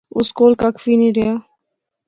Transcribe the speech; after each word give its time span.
اس 0.17 0.27
کول 0.37 0.53
ککھ 0.61 0.79
وی 0.83 0.93
نی 0.99 1.09
رہیا 1.15 1.35